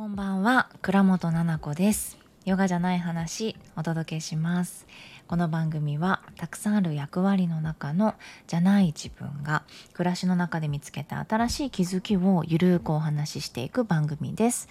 [0.00, 2.16] こんばんは倉本々子です。
[2.46, 4.86] ヨガじゃない話お届けします。
[5.26, 8.14] この番組はたくさんある役割の中の
[8.46, 9.62] じゃない自分が
[9.92, 14.70] 暮らしの中で見つけた新しい気づきをゆるーくお話ししていく番組です。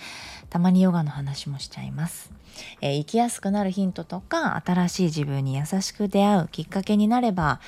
[0.50, 2.32] たまにヨガの話もしちゃいます。
[2.82, 7.60] えー、生きやすくなるヒントとか新しい自分に優しく出会うきっかけになれば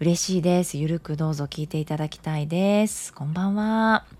[0.00, 0.78] 嬉しいです。
[0.78, 3.12] ゆるくどうぞ聞いていただきたいです。
[3.12, 4.19] こんばんは。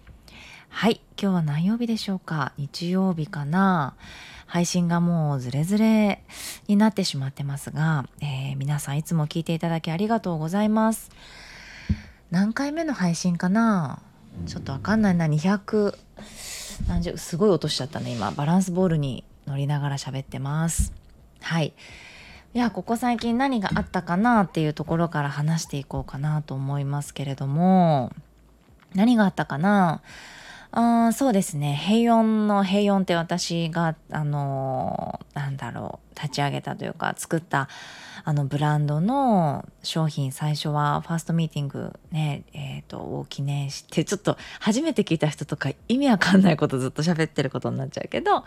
[0.72, 2.52] はい今日は何曜日でしょうか？
[2.56, 3.96] 日曜日かな？
[4.46, 6.22] 配信がもうズレズレ
[6.68, 11.10] になってしまってますが、えー、皆さんいつも聞いていただきありがとうございます。
[12.30, 14.00] 何回目の配信かな？
[14.46, 15.26] ちょっとわかんないな。
[15.26, 15.94] 200
[16.88, 18.30] 何十すごい落としちゃったね今。
[18.30, 20.94] バランスボールに乗りながら喋ってます。
[21.42, 21.74] はい。
[22.54, 28.12] いやここ最近何があったかなっていうところから話していこうかなと思いますけれども。
[28.94, 30.00] 何があったかな？
[31.12, 31.74] そうですね。
[31.74, 37.68] 平穏の平穏って私があのなんだろう立ち上げたというか作った
[38.24, 48.44] あのブランドの商品最初はファーストミーティングねえっ、ー、とを記念してちょっと初めて聞いた人とか意味わかんないことずっと喋ってることになっちゃうけど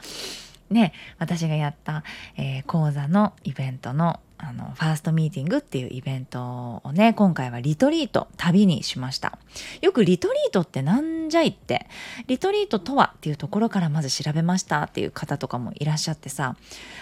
[0.74, 2.04] ね私がやった、
[2.38, 9.38] えー、講座のイベントのあのファーストミーティングっていうイベントをね今回はリトリート旅にしました
[9.82, 11.88] よくリトリートってなんじゃいって
[12.28, 16.58] リトリートとはっていうところからまず調べましたっていう方とかもいらっしゃってさ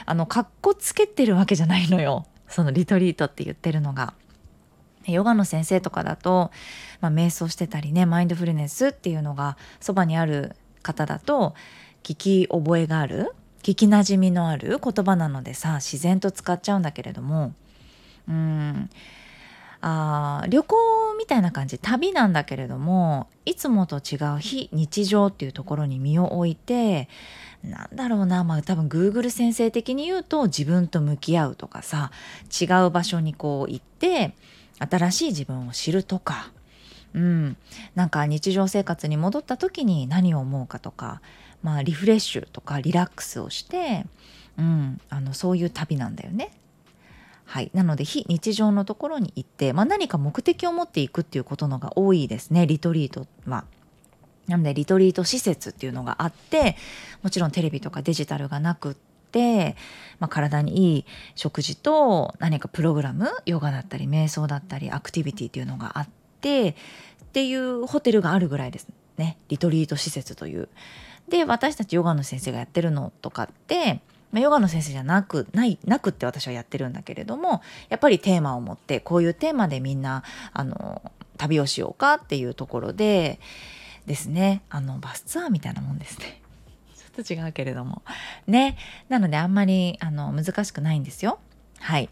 [0.05, 4.13] あのかっこつけてるわけじゃないのよそのリトリートって言ってるのが。
[5.07, 6.51] ヨガの先生とかだと、
[6.99, 11.55] まあ、瞑想してたりねマインドフルネスっていうのがそばにある方だと
[12.03, 17.53] 聞き覚えがある聞きなじみのある言葉なのでさ自然と使っちゃうんだけれども
[18.27, 18.89] うん
[19.81, 27.09] あ旅行みたいな感じ旅なんだけれどもいつもと違う非日常っていうところに身を置いて
[27.63, 32.11] なんだろうなまあ多分 Google 先生的に言うと自分と向き合うとかさ
[32.61, 34.33] 違う場所にこう行って
[34.79, 36.51] 新しい自分を知るとか
[37.13, 37.57] うん、
[37.95, 41.21] なんか日常生活に戻った時に何を思うかとか
[41.63, 44.05] まあ、リフレッシュとかリラックスをして、
[44.57, 46.51] うん、あのそういう旅なんだよね。
[47.45, 53.65] はい、なので非日常のところに行って、まあ、何か目的を持っていくっていうことのが多いですねリトリートは。
[54.47, 56.77] なのでリトリート施設っていうのがあって
[57.23, 58.95] もちろんテレビとかデジタルがなくっ
[59.31, 59.75] て、
[60.19, 61.05] まあ、体にいい
[61.35, 70.69] 食事と何かプログラムヨガだったり瞑想だったりアクティビティっていうのがあってっていうホテルがあるぐらいですねリトリート施設という。
[71.29, 74.01] で私たちヨガの先生がやってるのとかって、
[74.31, 80.23] まあ、ヨガの先生じゃなくないなくって私はやってるんだけれどもやっぱりテーマを持ってこういうテーマでみんな
[80.53, 81.01] あの
[81.37, 83.39] 旅をしようかっていうところで
[84.05, 84.61] ですね。
[84.69, 86.41] あのバスツアーみたいなもんですね。
[86.95, 88.01] ちょっと違うけれども。
[88.47, 88.77] ね。
[89.09, 91.39] なのであんまりあの難しくないんですよ。
[91.79, 92.09] はい。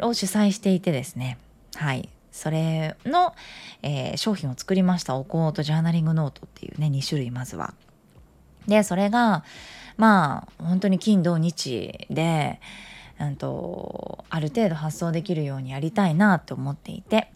[0.00, 1.38] を主催していてですね。
[1.74, 2.08] はい。
[2.32, 3.34] それの、
[3.82, 5.16] えー、商品を作りました。
[5.16, 7.74] お香とジャーナリングノートっていうね2種類まずは。
[8.70, 9.44] でそれが
[9.96, 12.60] まあ本当に金土日で、
[13.20, 17.30] うんと、ある程度発送できるようにやりたいなって思っていて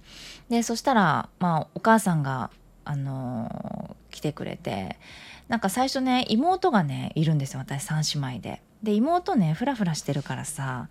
[0.49, 2.51] でそしたらまあお母さんが
[2.85, 4.97] あの来てくれて
[5.49, 8.63] なんか最初ね妹がねいるんですよ私3姉妹で。
[8.85, 10.89] で妹ねフラフラしてるからさ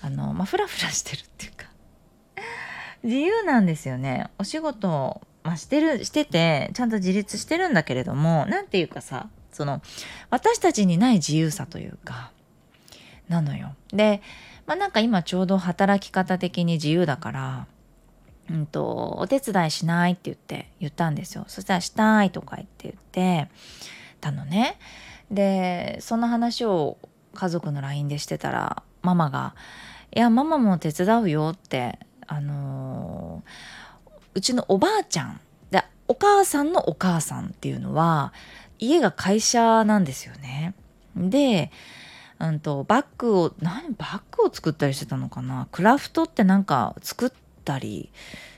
[0.00, 1.66] あのまあフラフラしてるっていうか
[3.02, 9.82] 自由なんですよねお仕事、まあ、してるしててちゃんと自立してるんだけれども何て言うかさその
[10.30, 12.32] 私たちにない自由さというか
[13.28, 13.74] なのよ。
[13.92, 14.22] で、
[14.66, 17.66] まあ、なんか今ちょうど働き方的に自由だから、
[18.50, 21.44] うんと、お手伝いしないって言って言ったんですよ。
[21.48, 23.48] そしたらしたいとか言って言って
[24.20, 24.78] たのね。
[25.30, 26.98] でその話を
[27.34, 29.54] 家族の LINE でしてたらママが
[30.14, 35.40] 「いやママも手伝うよ」ってあのー、うちのおばあちゃん
[35.70, 38.34] でお母さんのお母さんっていうのは
[38.82, 40.74] 家が会社なんですよね。
[41.16, 41.70] で、
[42.40, 45.68] うんと、バッグを何バッグを作ったりしてたのかな？
[45.70, 47.32] クラフトってなんか作っ
[47.64, 48.10] たり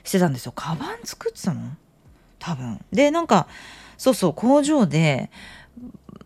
[0.03, 0.51] してたんですよ。
[0.55, 1.61] カバン作ってたの？
[2.39, 2.83] 多分。
[2.91, 3.47] でなんか
[3.97, 5.29] そうそう工場で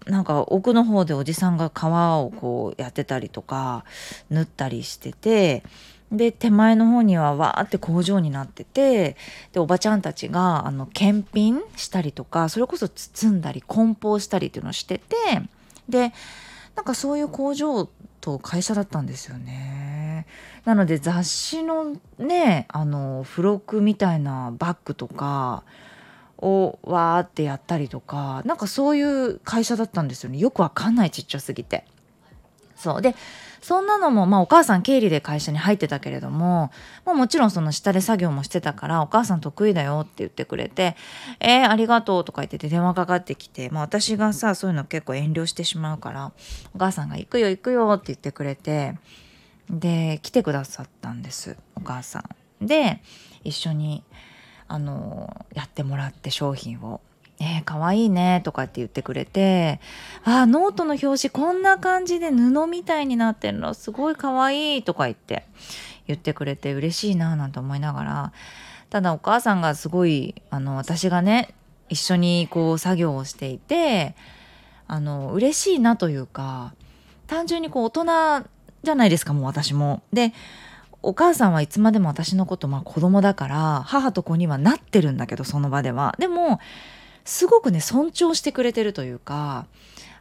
[0.06, 3.84] なんか奥の方でおじさんが革をこうやってたりとか
[4.30, 5.64] 縫ったりしてて
[6.12, 9.16] で手前の方にはわーって工場になってて
[9.52, 15.16] でおばちゃんたちがあの検品したりとかそれこそ包んだり梱包したりっていうのをしてて
[15.88, 16.14] で
[16.76, 17.88] なんかそういう工場
[18.22, 20.26] と会社だったんですよね。
[20.66, 25.64] なので雑誌のねあの付録みたいなバッグとか
[26.38, 31.86] をわーってやったりとかなんかそういう会社だったんですよねよくわかんないちっちゃすぎて。
[32.76, 33.14] そうで
[33.70, 36.72] そんなのも、まあ、お母さん経理で会社に入ってたけれども、
[37.06, 40.96] まあ、もちろんその下で作業もしてたからお母さん得意だよって言ってくれて
[41.40, 46.32] 「えー、ありがとう」とか言ってて電話かかってきて、まあ、私がさそういうの結構遠慮してしまうから
[46.74, 48.98] お母さんが「行くよ行くよ」って言ってくれて
[49.70, 52.24] で来てくださったんですお母さ
[52.62, 52.66] ん。
[52.66, 53.04] で
[53.44, 54.04] 一緒に
[54.68, 57.02] あのやってもらって商品を。
[57.42, 59.80] えー、かわいいねとかって言ってくれて
[60.26, 65.46] あノートの表紙こんな感じで布みたいになってるのすごいかわいいとか言って
[66.08, 68.34] 言ってくれて嬉しいななんて思いながら
[68.90, 71.54] ただお母さんがすごいあの私がね
[71.88, 74.16] 一緒にこう作業をしていて
[74.88, 76.74] あの嬉しいなというか
[77.28, 78.50] 単純にこう大人
[78.84, 80.02] じゃないですかもう私も。
[80.12, 80.34] で
[81.02, 86.16] お母さんはいつまでも私のことまあ子供だから母と子にはなってるんだけどその場では。
[86.20, 86.60] でも
[87.30, 89.66] すごくね尊重してくれてるというか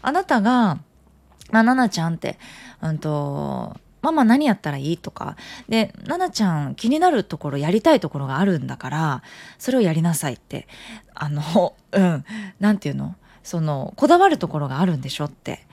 [0.03, 0.79] あなたが
[1.51, 2.39] 「ま、ななちゃん」って、
[2.83, 5.37] うんと「ママ何やったらいい?」とか
[5.69, 9.23] で「ななちゃん気になるところやりたいところがあるんだから
[9.59, 10.69] それをやりなさい」って
[11.15, 12.25] あのうん
[12.61, 13.15] 何て言うの？
[13.43, 15.67] そのこだわるところがあるんでしょって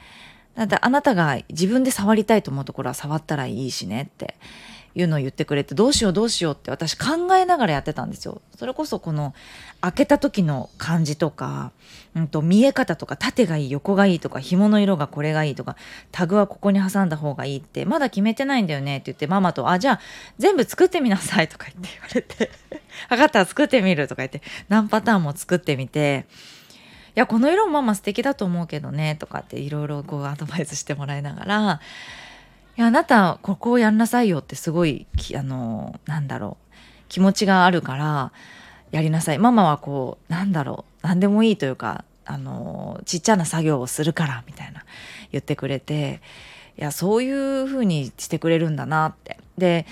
[0.55, 4.35] だってあなたが自分で触りたいと思うところは触ったらいいしねって
[4.95, 8.41] いうのを言ってくれてどうしようどうしようって私考えながらやってたんですよ。
[8.57, 9.33] それこそこの
[9.81, 11.71] 開けた時の感じとか、
[12.15, 15.75] うんと、見え方とか縦がいい横がいいとか紐の色がこれがいいとか
[16.11, 19.99] タグはここに挟んだ方がいいってまだ決めてないんだよねって言ってママと「あじゃあ
[20.39, 22.51] 全部作ってみなさい」とか言って言われて
[23.09, 26.25] 「分かった作ってみる」とか言って何パターンも作ってみて。
[27.17, 31.79] いやこの色もママ素敵だと思うけどねとかっていろいろアドバイスしてもらいながら
[32.75, 36.75] やあなたここをやんなさいよってすごいあのなんだろう
[37.09, 38.31] 気持ちがあるから
[38.91, 44.83] やりなさいママはこうなんだろう何でもいいというかあのちっちゃな作業をするからみたいな
[45.31, 46.21] 言ってくれて
[46.77, 49.85] いやそういう風にしてくれるんだなってで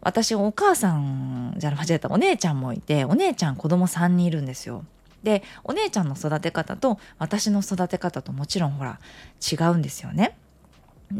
[0.00, 4.84] 私お母さんじゃ間違えたお姉ちゃんもいてお姉ちゃん子供3人いるんですよ。
[5.22, 8.98] でお姉ちゃんの育て方と私の育て方ともちろんほら
[9.40, 10.36] 違うんですよね。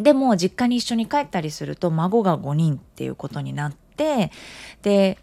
[0.03, 4.31] でも実家に一緒に帰ったりすると孫が5人っていうことになって
[4.83, 5.19] で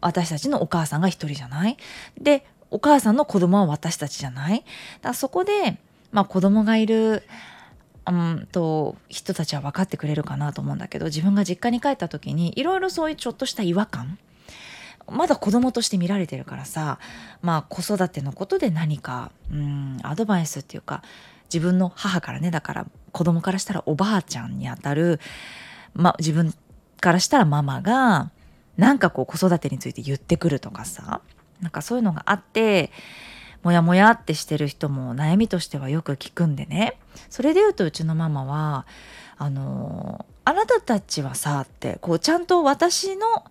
[0.00, 1.76] 私たちのお母さんが1人じゃない。
[2.20, 4.64] でお母さんの子供は私たちじゃない。
[5.02, 5.78] だそこで、
[6.12, 7.22] まあ、子供がいる
[8.06, 14.18] うんと人たちは分かってくれるかなと思うんだけど自分が実家に帰った時にいろいろそういうちょっとした違和感。
[15.08, 17.00] まだ子供として見られてるからさ
[17.42, 21.02] まあ子育てのことで何かうんアドバイスっていうか
[21.52, 25.20] 自分の母からねだから子供からしたらおばあちゃんにあたる、
[25.94, 26.54] ま、自分
[27.00, 28.30] からしたらママが
[28.76, 31.20] なんかこう子育てについて言ってくるとかさ
[31.60, 32.90] なんかそういうのがあって
[33.62, 36.98] モヤモヤってしてる人も悩みとしてはよく聞くんでね。
[37.28, 38.86] それで言うとうちのママは
[39.36, 43.44] あのあなたたちはさってこうちゃんと私の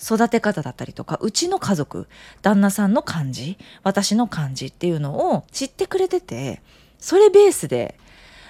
[0.00, 2.06] 育て方だったりとかうちの家族
[2.40, 6.62] 旦那さんの感じ私の感じっていうのを知ってくれてて
[6.98, 7.98] それベースで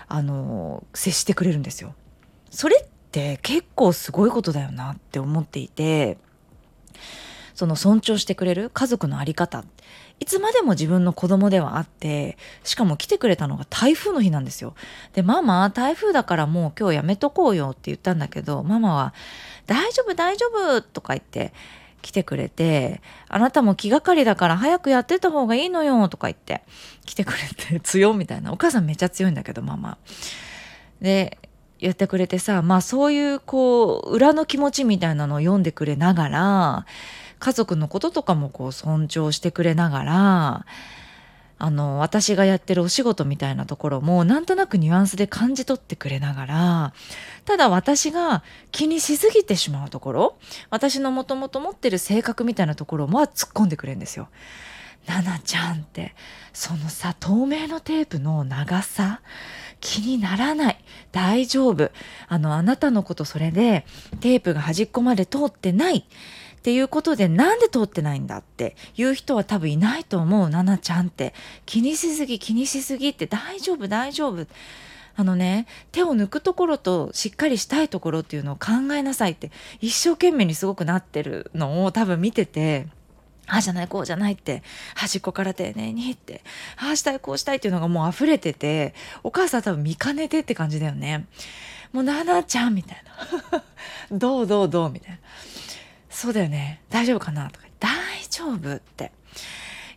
[0.09, 1.95] あの接してくれるんですよ。
[2.50, 6.17] それって結構すごいことだよなって思っていて
[7.55, 9.64] その尊重してくれる家族の在り方
[10.21, 14.75] いつまでも自分の子供ではあってしかも来てくれたのが台風の日なんですよ。
[15.12, 19.14] でママ台風だからもう今日やめとこうよって言ったんだけどママは
[19.67, 21.52] 「大丈夫大丈夫」とか言って
[22.02, 26.62] 来てくれて「あなたも気がかりだから早くやってた方がいいのよ」とか言って
[27.05, 29.99] 来てくれて強みたいなお母さんめっちゃ強いんだけどママ。
[31.00, 31.38] で
[31.81, 36.87] 言ってくれてさまあそういうこう裏の気持ちみたいなのを読んでくれながら
[37.38, 40.67] 家族のこととかもこう尊重してくれながら
[41.61, 46.93] あの私がやってるお仕事みたいなところもなんとなくニュアンスで感じ取ってくれながら
[47.45, 50.38] ただ私が気にしすぎてしまうところ
[50.71, 54.29] 私のもともと持ってる性格みたいなところも突っ込んでくれるんですよ。
[55.07, 56.15] ななちゃんって
[56.53, 59.23] そのさ透明のテープの長さ
[59.81, 61.91] 気にならない大丈夫
[62.29, 63.87] あのあなたのことそれで
[64.21, 66.05] テープが端っこまで通ってない
[66.59, 70.50] っていうことでなんで通ってないんだっていう人は多分いないと思う。
[70.50, 71.33] ななちゃんって。
[71.67, 73.27] 気にしすぎ気にしすぎって。
[73.27, 74.47] 大丈夫大丈夫。
[75.17, 79.50] あのね手を抜くところとしっかりしたいところっていうのを考えなさいって。
[79.81, 82.87] 一生懸命にすごくなってるのを多分見てて。
[83.47, 84.62] ああじゃないこうじゃないって。
[84.95, 86.43] 端っこから丁寧にって。
[86.77, 88.95] ああしたいこうしたいっていうのがもう溢れてて。
[89.23, 91.27] お母さん多分見かねてって感じだよね。
[91.93, 93.03] もうななちゃんみたい
[93.53, 93.65] な。
[94.12, 95.19] どうどうどうみたいな。
[96.11, 96.81] そうだよね。
[96.91, 97.91] 大丈夫かなとか大
[98.31, 99.12] 丈夫って。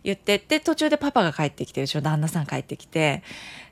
[0.03, 3.23] 言ってで途中でパパが帰ってきてうちの旦那さん帰ってきて。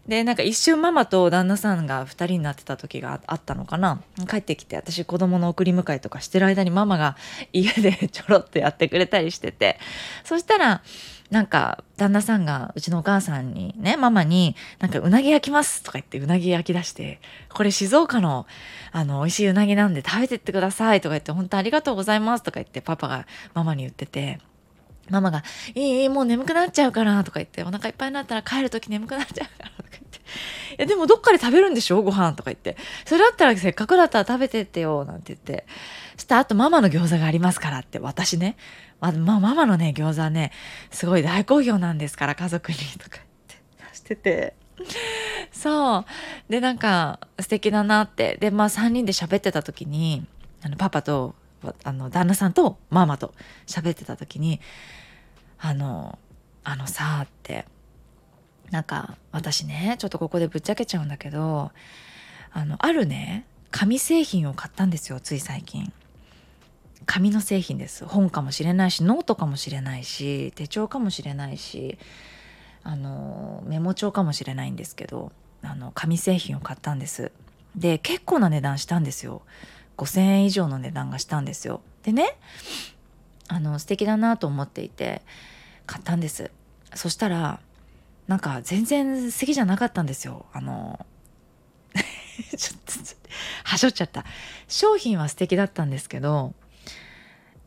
[0.07, 4.01] でなんか一瞬ママと旦那さんが2人になってた時があったのかな。
[4.27, 7.15] 帰ってきて私子供の送り迎えとかしてる間にママが
[7.53, 9.77] 家でちょろっとやってくれたりしてて。
[10.23, 10.81] そしたら
[11.29, 17.19] なんか旦那さんがうちのお母さんにねママになんかうなぎ焼きますとか言ってうなぎ焼き出して
[17.53, 18.47] これ静岡の
[18.91, 24.39] あの美味しいうなぎなんで食べてってくださいとか言って本当ありがとうございますとか言ってパパがママに言ってて
[25.09, 25.43] ママが
[25.75, 30.08] 「いいいいもう眠くなっちゃうから」とか言って「お腹いっぱいになったら帰るとき眠くなっちゃうから」とか言って
[30.77, 32.01] 「やでもどっかで食べるんでしょ？
[32.01, 35.65] ご飯とか言って「それだったらせっかくだったら食べてってよ」なんて言って。
[36.15, 38.57] そしたらあとママの餃子がありますからって私ね。
[38.99, 40.51] ままママのね餃子ね
[40.91, 43.95] すごい大好評なんですから家族にとか言って。
[43.95, 44.53] してて。
[45.53, 46.05] そう。
[46.49, 48.37] でなんか素敵だなって。
[48.41, 50.25] でまあ3人で喋ってた時に
[50.61, 51.35] あのパパと
[51.85, 53.33] あの旦那さんとママと
[53.65, 54.59] 喋ってた時に
[55.57, 56.19] あの
[56.65, 57.65] あのさって。
[58.71, 61.71] なんか私ねちょっとここでぶっちゃけちゃうんだけど
[62.51, 65.91] あのあるね紙製品を買ったんですよつい最近。
[67.05, 68.05] 紙の製品です。
[68.05, 71.97] 本かもしれないしノートかもしれないし手帳かもしれないし
[72.83, 75.31] あのメモ帳かもしれないんですけど
[75.63, 77.31] あの紙製品を買ったんです。
[77.75, 79.41] で結構な値段したんですよ。
[79.97, 81.81] 5,000円以上の値段がしたんですよ。
[82.03, 82.37] でね
[83.47, 85.23] あの素敵だなと思っていて
[85.87, 86.51] 買ったんです。
[86.93, 87.59] そしたら
[88.29, 90.45] なんか全然素敵じゃなかったんですよ。
[90.53, 91.03] あの
[92.55, 92.93] ちょっと
[93.63, 94.23] はしょっちゃった。
[94.67, 96.53] 商品は素敵だったんですけど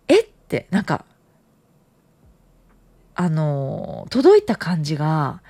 [0.06, 1.04] えってなんか
[3.16, 5.42] あの届いた感じが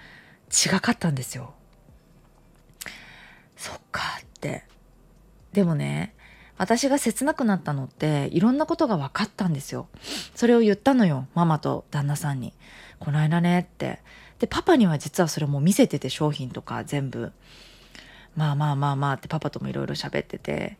[0.48, 1.52] 違かったんですよ。
[3.54, 4.64] そっかって。
[5.52, 6.14] でもね
[6.56, 9.88] 私が切なくなったのっていろんなことが分かったんですよ。
[10.34, 12.54] それを言ったのよママと旦那さんに。
[12.98, 14.00] この間ねって。
[14.42, 17.30] でパパには実はそれも見せてて商品とか全部。
[18.34, 20.78] まあまあまあまあってパパともいろいろ喋ってて。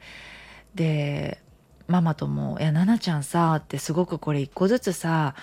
[0.74, 1.38] で
[1.86, 5.36] ママとも「いや奈々ちゃんさ」ってすごくこれ一個ずつさ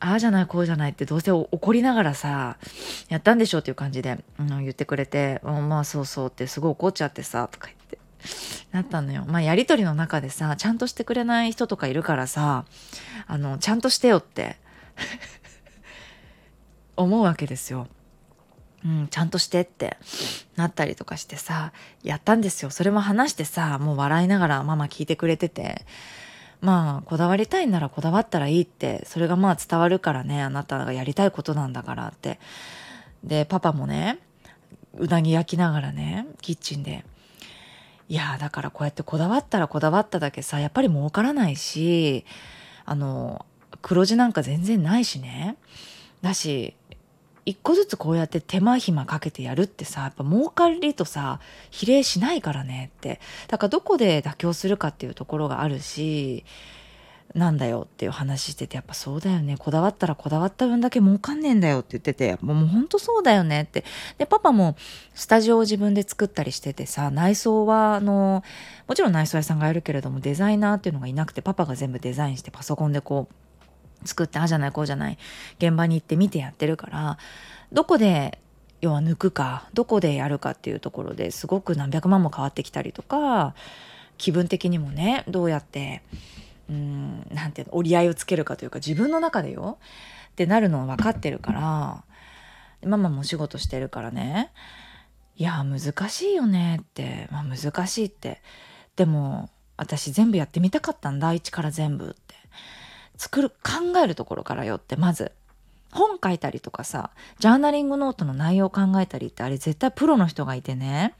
[0.00, 2.56] ああじゃないこうじゃないってどうせ怒りながらさ
[3.08, 7.98] やったんでしょっていう感じで、うん、言ってくれて「まあそうそう」ってすごい怒っちゃってさとか言って
[8.70, 9.24] なったのよ。
[9.26, 12.64] まあやり取りの中でさちゃんとしてくれない人とかいるからさ
[13.26, 14.56] あのちゃんとしてよって。
[16.96, 17.86] 思うわけですよ。
[18.84, 19.96] うん、ちゃんとしてって
[20.56, 21.72] なったりとかしてさ
[22.02, 22.70] やったんですよ。
[22.70, 25.84] それも話してさもう笑いながらママ聞いてくれてて
[26.60, 32.40] まあこだわりたいならこだわったらいいってそれがまあ伝わるからねあなたがやりたいことなんだからって。
[33.22, 34.18] でパパもね
[34.98, 37.04] うなぎ焼きながらねキッチンで。
[38.08, 42.26] いやだからこうやってこだわったらこだわっただけさやっぱり儲からないし
[42.84, 43.46] あの
[43.80, 45.56] 黒字なんか全然ないしね。
[46.20, 46.74] だし
[47.44, 53.20] 一個ずつこうやって手間暇かけてやるってさやっぱ儲かりとさ比例しないからねって。
[53.48, 56.44] だからどこで妥協するかっていうところがあるし
[57.34, 59.56] なんだよっていう話しててやっぱそうだよね。
[59.56, 63.84] こだわったらこだわった分だけ儲かんねえんだよって言っててもうもうほんとそうだよねって。
[64.18, 64.76] でパパも
[65.14, 68.44] スタジオを自分で作ったりしててさ内装はあの
[68.86, 73.34] もちろん内装屋さんがやるけれどもデザイナーっていうのがいなくてパパが全部デザインしてパソコンでこう
[74.04, 75.18] 作ってああじゃないこうじゃない
[75.58, 77.18] 現場に行って見てやってるから
[77.72, 78.38] どこで
[78.80, 83.54] 要は抜くかどこでやるかっていうところですごく何百万も変わってきたりとか
[84.18, 86.02] 気分的にもねどうやって
[86.68, 89.78] うんなんていうの折り合いをつけるかというか自分の中でよ
[90.32, 92.04] ってなるの分かってるから
[92.88, 94.50] ママもお仕事してるからね
[95.36, 98.42] いや難しいよねって、まあ、難しいって。
[98.96, 102.34] でも私全部やってみたかったんだ一から全部って。
[103.16, 105.32] 作る考えるところからよってまず。
[105.92, 111.14] 本書いたりとかさジャーナリングノートの内容を考えたりってあれ絶対プロの人がいてね。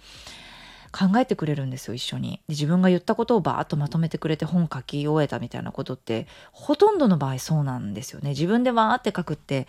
[0.92, 2.32] 考えてくれるんですよ一緒に。
[2.32, 8.30] で自分が言ったことをバーッとまとめてくれて本書き終えたみたいなことってほとんどの場合そうなんですよね。
[8.30, 9.66] 自分でわーって書くって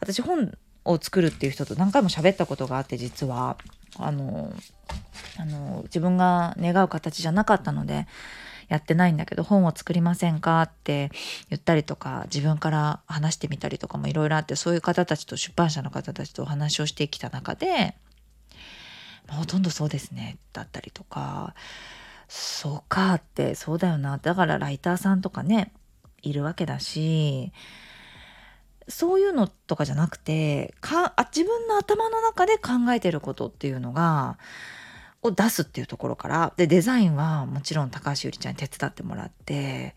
[0.00, 3.56] 私本を作るっていう人と何回も喋ったことがあって実は。
[3.98, 4.50] あの
[5.38, 8.06] あの自分が願う形じゃなかったので
[8.72, 11.10] やってないんだけど本を作りませんかって
[11.50, 17.94] 言ったりとか自分から話してみたりとかもいろいろあってそういう方たちと出版社の方たちとお話をしてきた中で
[19.28, 21.54] ほとんどそうですねだったりとか
[22.28, 25.70] そうかってそうだよなだからライターさんとかね
[26.22, 27.52] いるわけだし
[28.88, 34.38] そういうのとかじゃなくてかあ自分の頭の中で考えてることっていうのが
[35.22, 39.94] を出すっていうところからでデザインはもちろん高橋ゆりちゃんに手伝ってもらって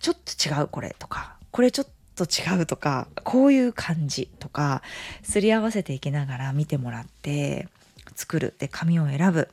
[0.00, 1.86] ちょっと違うこれとかこれちょっ
[2.16, 4.82] と違うとかこういう感じとか
[5.22, 7.68] すり合わせていきながら見てもらって
[8.14, 8.54] 作る。
[8.58, 9.48] で紙を選ぶ。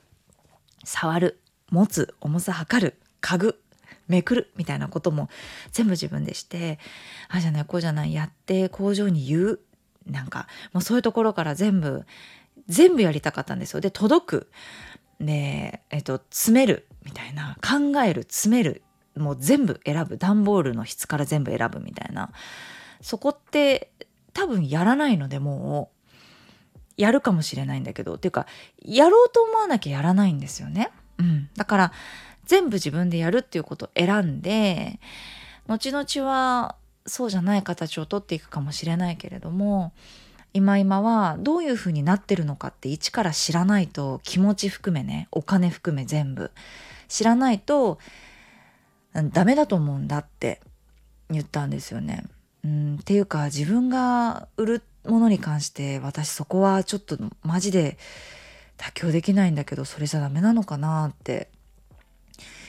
[0.83, 1.39] 触る。
[1.69, 2.13] 持つ。
[2.21, 2.95] 重さ測る。
[3.19, 3.59] 家具
[4.07, 4.51] めくる。
[4.57, 5.29] みたいなことも
[5.71, 6.79] 全部自分でして
[7.29, 8.13] ああじゃないこうじゃない。
[8.13, 9.59] やって工場に言う。
[10.07, 12.05] なんかもうそういうところから全部
[12.67, 13.81] 全部やりたかったんですよ。
[13.81, 14.51] で届く。
[15.19, 16.87] で、えっと、詰める。
[17.03, 17.57] みたいな。
[17.61, 18.83] 考える詰める。
[19.15, 20.17] もう全部選ぶ。
[20.17, 22.31] 段ボールの質から全部選ぶみたいな。
[23.01, 23.91] そこって
[24.33, 26.01] 多分やらないのでもう。
[26.97, 28.15] やるかもしれないんだけど。
[28.15, 28.45] っていうか
[28.83, 30.91] やろうと思わなきゃやらないんですよね。
[31.17, 31.91] うん、だから
[32.45, 34.99] 全部自分でやるっていうことを選んで
[35.67, 36.75] 後々は
[37.05, 39.93] そうじゃない形をとっていくかもしれないけれども
[40.53, 46.51] 今今はどういうふうになってるのかって一から知らないと気持ち含めねお金含め全部。
[47.07, 47.99] 知らないと
[49.13, 50.61] ダメだと思うんだって
[51.29, 52.23] 言ったんですよね。
[52.63, 57.97] うん、っていうか自分が売るものに関して私そこはちょっとマジで
[58.77, 61.49] 妥協できないんだけどそれじゃダメなのかなって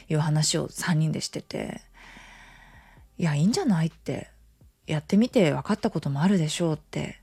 [0.09, 1.81] いう話を3人でしてて。
[3.19, 4.29] いやいいんじゃないって。
[4.87, 7.22] やってみて分かったこともあるでしょうって。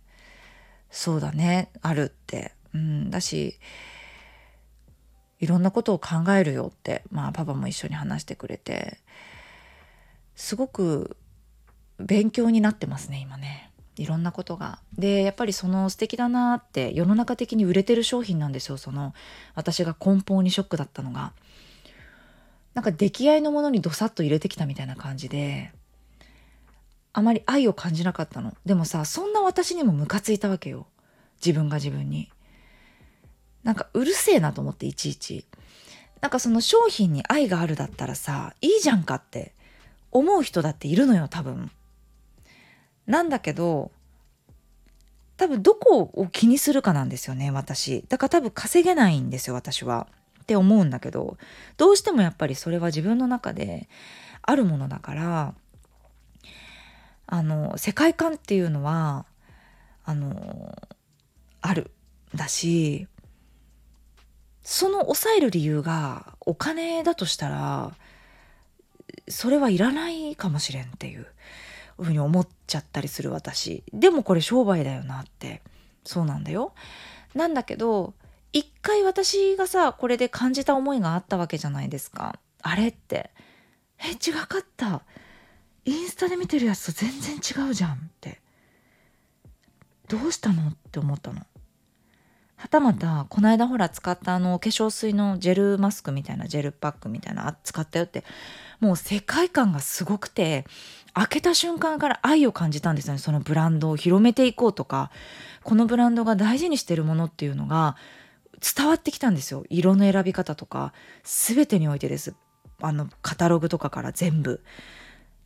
[0.89, 1.71] そうだね。
[1.81, 3.59] あるって、うん、だし
[5.39, 8.99] いろんなことを考えるよってまあパパも一緒に話してくれて。
[10.39, 11.17] すごく
[11.97, 13.71] 勉強になってますね今ね。
[13.97, 14.79] いろんなことが。
[14.97, 19.13] でやっぱりその素敵だなって世の中的に売れてる商品なんですよその
[19.53, 21.33] 私が根本にショックだったのが。
[22.73, 25.73] なんか出来合いのものにどさっと入れてきたみたいな感じで
[27.19, 28.53] あまり愛を感じなかったの。
[28.65, 30.87] でもさそんな私にもムカついたわけよ。
[31.45, 32.31] 自分が自分に。
[33.63, 35.45] なんかうるせえなと思っていちいち。
[36.21, 39.53] なんかその商品に愛があるだったらさいいじゃんかって
[40.11, 41.71] 思う人だっているのよ多分。
[43.05, 43.91] なんだけど
[45.35, 48.05] 多分どこを気にするかなんですよね私。
[48.07, 50.07] だから多分稼げないんですよ私は。
[50.41, 51.37] って思うんだけど
[51.77, 53.87] どうしてもやっぱりそれは自分の中で
[54.41, 55.53] あるものだから
[57.31, 59.25] あの世界観っていうのは
[60.03, 60.75] あの
[61.61, 61.91] ある
[62.33, 63.07] だし
[64.63, 67.93] その抑える理由がお金だとしたら
[69.27, 71.27] それはいらないかもしれんっていう
[71.99, 73.83] ふうに思っちゃったりする私。
[73.93, 75.61] でもこれ商売だよなって
[76.03, 76.73] そうなんだよ。
[77.35, 78.15] なんだけど
[78.53, 82.39] 一回私がさこれで感じた思いがあったわけじゃないですか。
[82.63, 83.29] あれって。
[83.99, 85.03] え違かった。
[85.85, 88.41] インスタで見てるやつと全然違うじゃんって。
[90.07, 91.41] どうしたのって思ったの。
[92.55, 98.23] はたまたこの間ほら使ったあの化粧水のジェルマスクみたいなジェルパックみたいな使ったよって。
[98.79, 100.65] もう世界観がすごくて
[101.13, 103.19] 開けた瞬間から愛を感じたんですよね。
[103.19, 105.11] そのブランドを広めていこうとか。
[105.63, 107.97] このブランドが大事にしてるものっていうのが
[108.75, 109.65] 伝わってきたんですよ。
[109.69, 110.93] 色の選び方とか。
[111.23, 112.33] 全てにおいてです。
[112.81, 114.63] あのカタログとかから全部。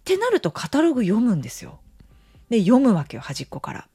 [0.04, 1.80] ってなるとカタログ読むんですよ。
[2.50, 3.88] で読むわけよ端っこから。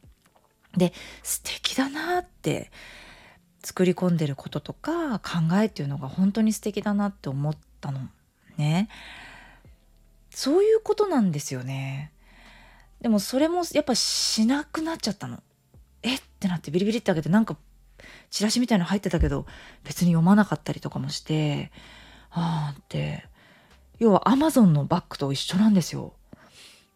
[0.74, 2.70] で素敵だなって
[3.62, 8.00] 作り込んでることとか考えっていうのが本当に素敵だなって思ったの
[8.56, 8.88] ね。
[10.30, 12.12] そういうことなんですよね。
[13.02, 15.42] でもそれもやっぱしなくなっちゃったの。
[16.02, 16.14] え？
[16.14, 17.56] ってなってビリビリって開けてなんか
[18.30, 19.44] チラシみたいの入ってたけど
[19.84, 21.70] 別に読まなかったりとかもして
[22.30, 23.24] ああって
[23.98, 26.14] 要はアマゾンのバッグと一緒なんですよ。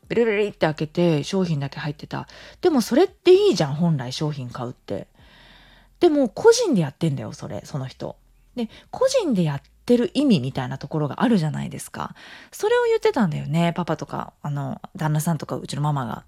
[0.08, 2.28] ベリベリって開けて商品だけ入ってた。
[2.60, 5.08] でもそれっていいじゃん、本来商品買うって。
[6.00, 8.16] でも個人でやってんだよ、それ、その人。
[8.54, 12.14] で、個人でやってる意味みたいなところがあるじゃないですか。
[12.50, 16.24] それを言ってたんだよね、パパとか、あの、旦那さんとかうちのママが。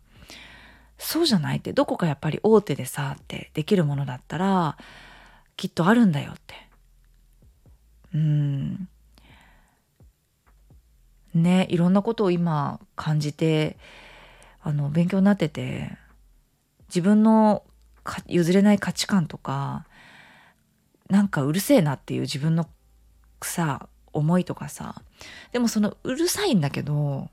[0.96, 4.78] そうじゃないって、どこかやっぱり大手でさ、ってできるものだったら、
[5.56, 6.54] きっとあるんだよって。
[8.14, 8.88] うん。
[11.34, 13.76] ねいろんなことを今感じて
[14.62, 15.90] あの勉強になってて
[16.88, 17.62] 自分の
[18.26, 19.86] 譲れない価値観とか
[21.08, 22.66] なんかうるせえなっていう自分の
[23.42, 25.02] さ思いとかさ
[25.52, 27.28] でもそのうるさいんだけど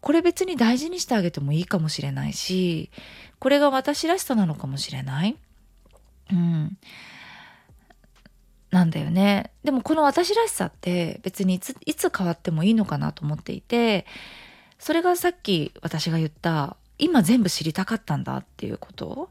[0.00, 2.90] これ別に大事にしてあげてもいいかもしれないし
[3.38, 5.36] これが私らしさなのかもしれない。
[6.30, 6.76] うん、
[8.70, 9.50] なんだよね。
[9.64, 14.06] でもこの私らしさって別にいついつ変わってもいいのかなと思っていて
[14.78, 19.30] それがさっき私が言った今全部知りたかったんだっていうこと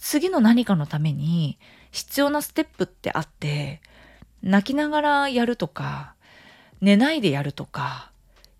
[0.00, 1.58] 次の何かのために
[1.92, 3.80] 必要なステップってあって
[4.42, 6.14] 泣きながらやるとか
[6.80, 8.10] 寝ないでやるとか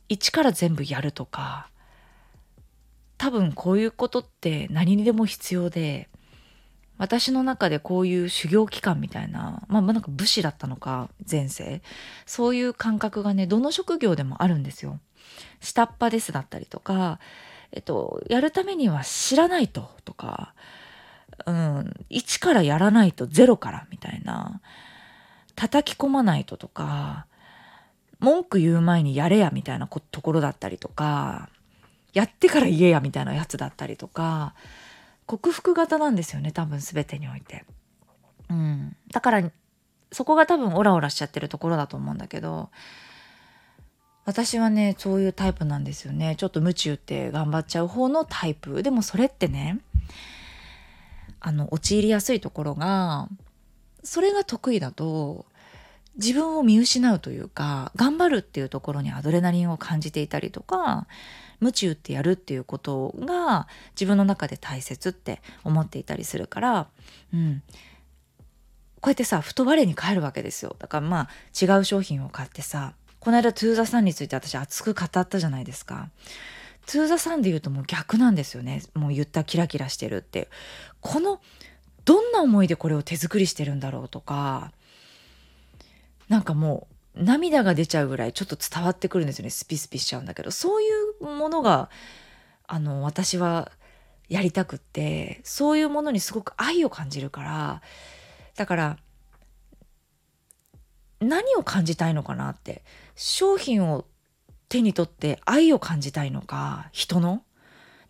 [0.08, 1.68] 一から全部やるとか
[3.18, 6.08] 多分こういうことって何にでも必要で
[6.98, 11.82] 私の中でこういう修行期間みたいな、まあ、まあなんか武士だったのか前世
[12.24, 14.98] そういう感覚がねどの職業でもあるんですよ。
[15.60, 17.18] 下っ端ですだったりとか、
[17.72, 20.54] えっと、やるためには知らないととか、
[21.44, 24.60] うん、一からやらないとゼロからみたいな
[25.54, 27.26] 叩き込まないととか
[28.20, 31.50] 文句言う前にやれやみたいなところだったりとか
[32.14, 34.54] やってから言えやみたいなやつだったりとか
[35.26, 37.64] 克服型なんですよね多分全てにおいて。
[38.48, 39.50] うん、だから
[40.12, 42.70] そこが多分オラオラしちゃってるところだと思うんだけど
[44.24, 46.34] 私はねそういうタイプなんですよね。
[46.36, 48.82] ちょっと夢中って頑張っちゃう方のタイプ。
[48.82, 49.78] でもそれってね
[51.40, 53.28] あの陥りやすいところが
[54.02, 55.46] それが得意だと
[56.16, 61.06] 自分を見失うというか頑張るっていうところにアドレナリンを感じていたりとか
[61.60, 66.88] 夢中ってやるっていうことが自分の中で大切って思っていたりするから、
[67.32, 67.62] うん、
[69.00, 70.76] こうやってさ太我に帰るわけですよ。
[70.78, 71.28] だからまあ
[71.60, 76.10] 違う商品を買ってさこの間トゥーザさんについて私熱く語ったじゃないですか。
[76.86, 78.82] トゥーザさんで言うともう逆なんですよね。
[78.94, 80.48] もう言ったキラキラしてるって。
[81.00, 81.40] この
[82.04, 84.72] どんな思いでこれを手作りしてるんだろうとか
[86.28, 89.50] なんかもう涙が出ちゃうぐらいちょっと伝わってくるんですよね。
[89.50, 90.50] スピスピしちゃうんだけど。
[90.50, 90.86] そうい
[91.20, 91.88] うものが
[92.66, 93.70] あの私は
[94.28, 97.80] やりたくってそういうものにすごく愛を感じるから
[98.56, 98.98] だから
[101.20, 102.82] 何を感じたいのかなって
[103.14, 104.04] 商品を
[104.68, 107.44] 手に取って愛を感じたいのか人の？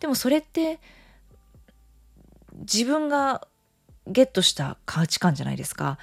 [0.00, 0.80] でもそれって
[2.60, 3.46] 自分が
[4.06, 5.98] ゲットした価値観じゃないですか。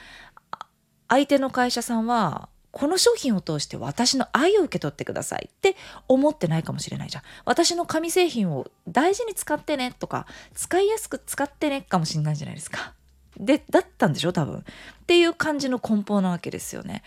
[1.14, 5.76] 相手の会社さんはこの商品を通して私の愛を受け取ってくださいって
[6.08, 7.24] 思ってないかもしれないじゃん。
[7.46, 12.94] 私の紙製品を大事に使ってねとか使いやすく使ってねかもしれないじゃないですか。
[13.38, 14.58] でだったんでしょ多分。
[14.58, 14.64] っ
[15.06, 17.04] ていう感じの梱包なわけですよね。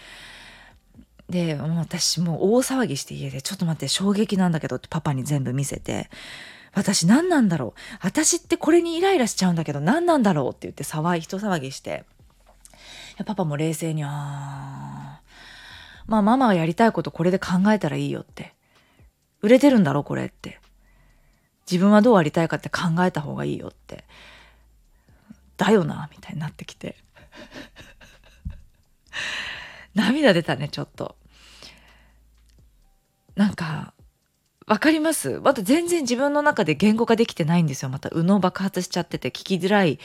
[1.29, 6.09] で私もう大騒ぎして家で「ちょっと待って衝撃なんだけど」ってパパに全部見せて
[6.75, 12.05] 「私何なんだろう私ってこれにイライラしちゃうんだけど何なんだろう」って言って騒ぎ人騒ぎして
[13.25, 15.21] パパも冷静に「あ
[16.07, 18.55] まあママがやりたいことこれで考えたらいいよ」って
[19.43, 20.61] 「売れてるんだろこれ」って。
[21.69, 24.05] 自分はどうありたいかって考えた方がいいよって。
[25.57, 26.95] だよなみたいになってきて。
[29.93, 31.17] 涙出たねちょっと。
[33.35, 33.95] なんか
[34.69, 35.41] わかります？
[35.41, 37.89] また全然自分の中で言語化できてないんですよ。
[37.89, 39.99] また右脳爆発しちゃってて聞きづらい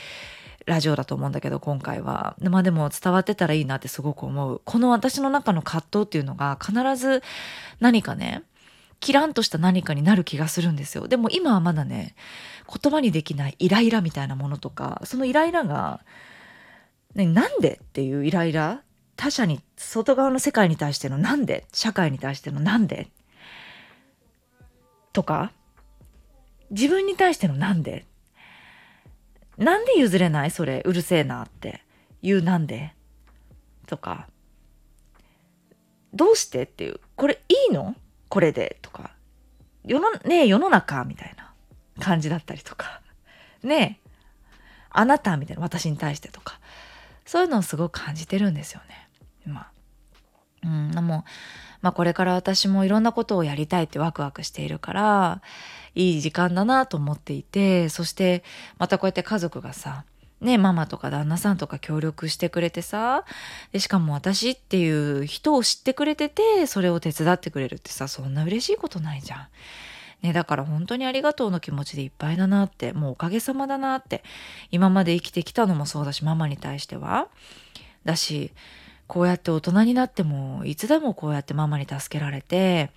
[0.66, 2.36] ラジオだと思うんだけど今回は。
[2.42, 4.62] まあでも伝わってたらいいなってすごく思う。
[4.64, 7.24] この私の中の葛藤っていうのが必ず
[7.80, 8.44] 何かね
[9.00, 11.08] キランとした何かになる気がするんですよ。
[11.08, 12.16] でも今はまだね
[12.68, 16.02] 言葉にできないイライラみたいなものとかそのイライラが、
[17.16, 18.84] ね、なんでっていうイライラ
[19.16, 21.66] 他者に外側の世界に対してのなんで？
[21.74, 23.08] 社会に対してのなんで？
[25.14, 25.52] とか
[26.70, 28.06] 自分に対してのなんで？
[29.62, 30.52] なんで譲れない？
[30.52, 31.84] それうるせえなって。
[32.24, 32.94] 言うなんで？
[33.86, 34.28] とか。
[36.14, 37.00] どうしてっていう。
[37.16, 37.96] これいいの？
[38.28, 39.12] これでとか。
[39.86, 41.54] 世のねえ世の中みたいな
[42.00, 43.02] 感じだったりとか。
[43.64, 44.10] ねえ。
[44.90, 46.60] あなたみたいな私に対してとか。
[47.26, 49.08] そういうのをすごく感じてるんですよね。
[49.46, 49.72] まあ、
[50.64, 51.26] うん、でも、
[51.82, 55.42] まあこれから私もいろんなことをやりたいってワクワクしているから、
[55.96, 58.44] いい時間だなと思っていて、そして
[58.78, 60.06] またこうやって家族がさ、
[60.42, 63.26] ね、ママとか旦那さんとか協力してくれてさ
[63.72, 69.48] でしかも私っていう人を知ってくれててそれを手伝ってくれるってさそんな嬉しいことないじゃん。
[70.24, 74.24] ね、だから本当にありがとうの気持ちでいっぱいだなってもうおかげさまだなって
[74.70, 77.28] 今まで生きてきたのもそうだしママに対しては
[78.06, 78.52] だし
[79.12, 82.92] こうやって大人になってもいつでもこうやってママに助けられて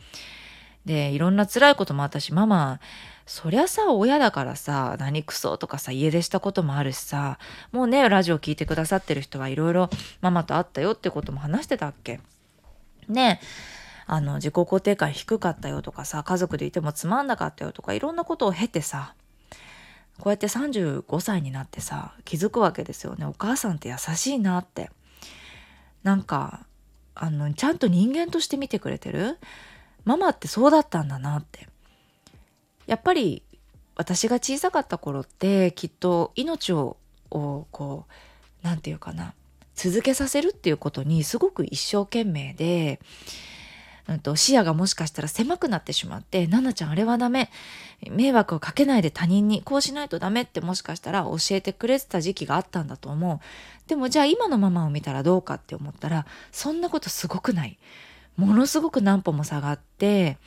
[0.84, 2.78] でいろんな辛いこともあったしママ
[3.26, 7.40] そりゃさ親だからさ何クソとかさ家出したこともあるしさ
[7.72, 12.20] もうねラジオ聞いてくださってる人はいろいろママと会ったよってことも話してたっけ？
[13.08, 13.40] ね
[14.06, 19.14] あの自己肯定感低かったよとかさ家族でいてもつまんなかったよとかいろんなことを経てさ
[20.20, 23.26] こうやって35歳になってさ気づくわけですよね。
[23.26, 24.92] お母さんって優しいなって。
[26.04, 26.64] なんか
[27.16, 29.38] あのちゃんと人間として見てくれてる？
[30.04, 31.66] ママってそうだったんだなって。
[32.86, 33.42] やっぱり
[33.96, 36.98] 私が小さかった頃ってきっと命を
[37.30, 38.12] をこう
[38.62, 39.34] 何て言うかな
[39.74, 43.00] 続けさせるっていうことにすごく一生懸命で
[44.06, 47.50] うん、と視野がもしかしたら狭くなってしまって「奈々ちゃんあれはダメ。
[48.10, 53.40] 迷惑をかけないで他人にこうしないとダメ」ってもしかしたら教えてくれてた時期があったんだと思う。
[53.88, 57.78] でもじゃあ今のママを見たらどうかって思ったらそんなことすごくない。
[58.36, 60.38] ものすごく何歩も下がって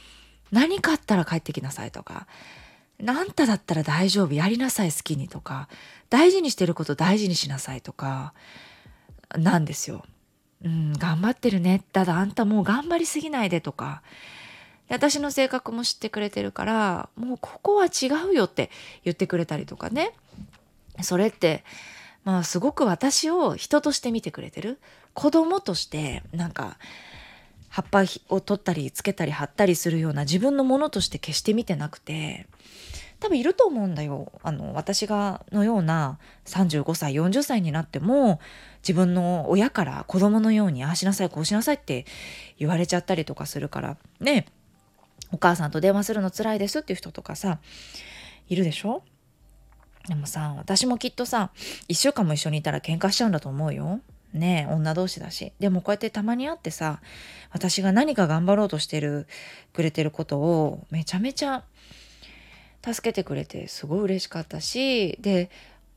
[0.51, 2.27] 何かあったら帰ってきなさいとか
[3.05, 5.69] あんただったら大丈夫やりなさい好きにとか
[6.09, 8.33] 大事にしてること大事にしなさいとか
[9.37, 10.03] なんですよ。
[10.63, 11.83] うん、頑張ってるね。
[11.93, 14.01] ただあんたもう頑張りすぎないでとか。
[14.89, 18.69] 私の性格も知ってくれてるからもうここは違うよって
[19.03, 20.13] 言ってくれたりとかね
[21.01, 21.63] それって
[22.23, 24.79] まあすごく私を人として見てくれてる
[25.13, 26.77] 子供としてなんか
[27.69, 32.47] 葉っぱを取ったりつけたり貼ったりするような自分のものとして決して見てなくて
[33.19, 34.31] 多分いると思うんだよ。
[34.43, 38.39] あの私がのような35歳40歳になっても
[38.83, 42.05] 自分の親から子供のようにああしなさいこうしなさいって
[42.59, 44.45] 言われちゃったりとかするからね
[45.31, 47.59] お母さんと電話するの辛いですっていう人とかさ
[48.47, 49.03] いるでしょ？
[50.07, 51.51] でもさ私もきっとさ
[51.89, 53.99] 1週間も一緒にいたら喧嘩しちゃうんだと思うよ。
[54.33, 55.53] ね女同士だし。
[55.59, 57.01] でもこうやってたまに会ってさ
[57.51, 59.25] 私が何か頑張ろうとしてる
[59.73, 61.63] くれてることをめちゃめちゃ
[62.83, 65.49] 助けてくれてすごい嬉しかったしで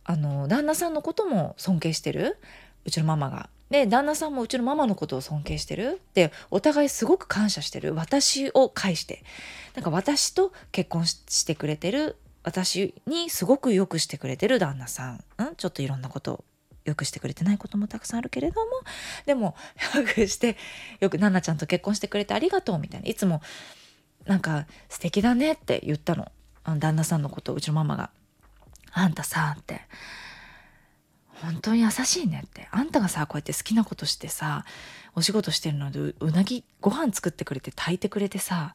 [0.05, 2.37] あの旦那さんのことも尊敬してる？
[2.85, 3.51] うちのママが。
[3.71, 6.01] で旦那さんもうちのママのことを尊敬してる？
[6.15, 7.95] でお互いすごく感謝してる？
[7.95, 9.23] 私を介して。
[9.77, 12.17] なんか私と結婚してくれてる？
[12.43, 14.59] 私にすごくよくしてくれてる？
[14.59, 16.45] 旦那さん、うん、ちょっといろんなこと
[16.85, 18.71] よくしてくれてないこともたくさんあるけれども。
[19.27, 19.55] でも
[19.95, 20.57] よくして
[20.99, 23.07] よく奈々ちゃんと結婚してくれてありがとうみたいな。
[23.07, 23.43] いつも
[24.27, 26.33] なんか素敵だねって言ったの。
[26.65, 28.11] 旦那さんのことをうちのママが
[28.93, 29.83] 「あんたさ」って
[31.43, 34.65] 「本当に優しいね」って「あんたがさこうやって好きなことしてさ
[35.15, 38.75] お仕事してるのでうなぎご飯作ってくれて炊いてくれてさ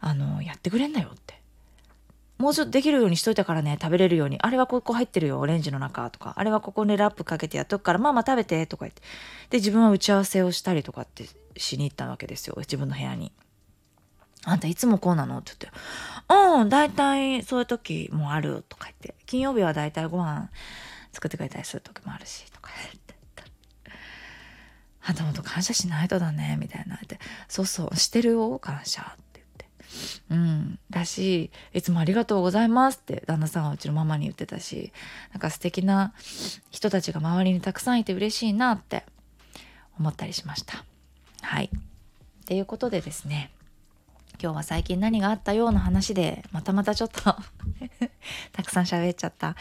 [0.00, 1.44] あのやってくれんだよ」って。
[2.36, 4.38] もうちょっとできるようにしといたからね食べれるように。
[4.40, 6.34] あれはここ入ってるよオレンジの中とか。
[6.36, 9.02] あれはここでラップかけてやっとくからまあまあ食べてとか言って。
[9.50, 13.32] で自分は打ち合わせをしたりとかってしに行ったわけですよ自分の部屋に。
[14.44, 15.38] あんたいつもこうなの？
[15.38, 15.78] って言って、
[16.60, 20.50] うん、大体そういう時もあるとか言って、金曜日は大体ご飯
[21.12, 23.04] 作ってくれたりする時もあるし、とか言って。
[25.06, 27.18] あんたほんと感謝しないとだね、みたいなって。
[27.46, 29.04] そうそう、してるよ、感謝っ
[29.34, 29.66] て言って。
[30.30, 30.78] うん。
[30.88, 34.94] だし、いつもありがとうございますって旦那さんはうちのママに言ってたし、
[35.32, 36.14] なんか素敵な
[36.70, 39.04] 人たちが周りにたくさんいて嬉しいなって
[39.98, 40.82] 思ったりしました。
[41.42, 41.66] はい。
[41.66, 43.50] っていうことでですね、
[44.42, 47.20] 今日は最近何があったような話でまたまたちょっと
[48.52, 49.56] たくさん喋っちゃった。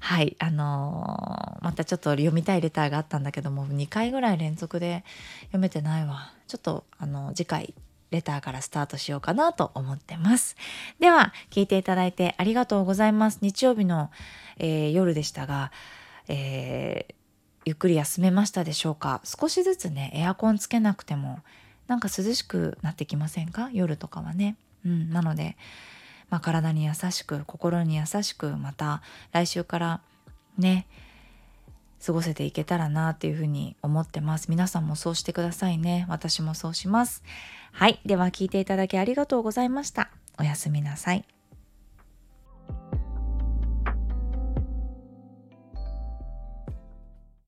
[0.00, 5.04] はいあのー、またちょっと読みたいレターがあったんだけども2回ぐらい連続で
[5.42, 6.32] 読めてないわ。
[6.48, 7.74] ちょっとあの次回
[8.10, 10.56] レターからスタートしようかなと思ってます。
[11.00, 13.38] では聞いていただいてありがとうございます。
[13.42, 14.10] 日曜日の、
[14.58, 15.72] えー、夜でしたが、
[16.28, 17.14] えー、
[17.64, 19.20] ゆっくり休めましたでしょうか。
[19.24, 21.40] 少しずつねエアコンつけなくても
[21.86, 23.70] なんか涼しくなってきませんか？
[23.72, 24.56] 夜とかはね。
[24.84, 25.56] うん、なので、
[26.30, 30.00] まあ、体に優しく心に優しくまた来週から
[30.58, 30.86] ね
[32.04, 34.50] 過ごせていけたらなっていうふうに思ってます。
[34.50, 36.06] 皆さんもそうしてくださいね。
[36.08, 37.22] 私もそうします。
[37.72, 38.00] はい。
[38.04, 40.10] では聞いていただきありがとうございました。
[40.38, 41.24] おやすみなさい。